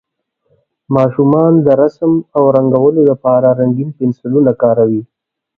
ماشومان 0.95 1.53
د 1.65 1.67
رسم 1.81 2.11
او 2.37 2.43
رنګولو 2.55 3.01
لپاره 3.11 3.47
رنګین 3.59 3.89
پنسلونه 3.99 4.51
کاروي. 4.61 5.01